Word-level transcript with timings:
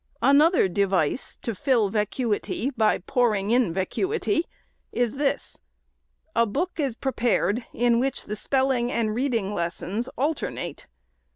Another 0.23 0.67
device 0.67 1.37
to 1.43 1.53
fill 1.53 1.89
vacuity 1.89 2.71
by 2.75 2.97
pouring 2.97 3.51
in 3.51 3.71
vacuity, 3.71 4.45
is 4.91 5.17
this;— 5.17 5.59
a 6.35 6.47
book 6.47 6.79
is 6.79 6.95
prepared, 6.95 7.67
in 7.71 7.99
which 7.99 8.23
the 8.25 8.35
spelling 8.35 8.91
and 8.91 9.13
read 9.13 9.35
ing 9.35 9.53
lessons 9.53 10.07
alternate. 10.17 10.87